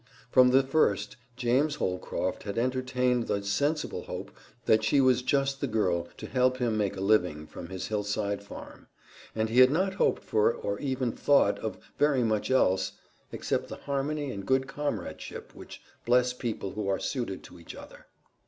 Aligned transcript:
From 0.31 0.49
the 0.49 0.63
first, 0.63 1.15
James 1.37 1.75
Holcroft 1.75 2.41
had 2.41 2.57
entertained 2.57 3.27
the 3.27 3.43
sensible 3.43 4.01
hope 4.05 4.31
that 4.65 4.83
she 4.83 4.99
was 4.99 5.21
just 5.21 5.61
the 5.61 5.67
girl 5.67 6.07
to 6.17 6.25
help 6.25 6.57
him 6.57 6.75
make 6.75 6.97
a 6.97 7.01
living 7.01 7.45
from 7.45 7.69
his 7.69 7.89
hillside 7.89 8.41
farm, 8.41 8.87
and 9.35 9.47
he 9.49 9.59
had 9.59 9.69
not 9.69 9.93
hoped 9.93 10.23
for 10.23 10.51
or 10.51 10.79
even 10.79 11.11
thought 11.11 11.59
of 11.59 11.77
very 11.99 12.23
much 12.23 12.49
else 12.49 12.93
except 13.31 13.67
the 13.67 13.75
harmony 13.75 14.31
and 14.31 14.47
good 14.47 14.65
comradeship 14.65 15.53
which 15.53 15.83
bless 16.03 16.33
people 16.33 16.71
who 16.71 16.87
are 16.87 16.97
suited 16.97 17.43
to 17.43 17.59
each 17.59 17.75
other. 17.75 18.07